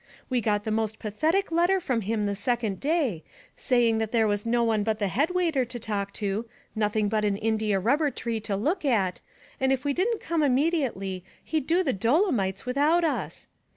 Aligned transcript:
We 0.31 0.41
got 0.41 0.63
the 0.63 0.71
most 0.71 0.97
pathetic 0.97 1.51
letter 1.51 1.79
from 1.79 2.01
him 2.01 2.25
the 2.25 2.33
second 2.33 2.79
day, 2.79 3.23
saying 3.55 3.99
there 3.99 4.27
was 4.27 4.47
no 4.47 4.63
one 4.63 4.81
but 4.81 4.97
the 4.97 5.09
head 5.09 5.29
waiter 5.29 5.63
to 5.65 5.77
talk 5.77 6.11
to, 6.13 6.47
nothing 6.75 7.07
but 7.07 7.23
an 7.23 7.37
india 7.37 7.79
rubber 7.79 8.09
tree 8.09 8.39
to 8.39 8.55
look 8.55 8.83
at, 8.83 9.21
and 9.59 9.71
if 9.71 9.85
we 9.85 9.93
didn't 9.93 10.19
come 10.19 10.41
immediately, 10.41 11.23
he'd 11.43 11.67
do 11.67 11.83
the 11.83 11.93
Dolomites 11.93 12.65
without 12.65 13.03
us. 13.03 13.45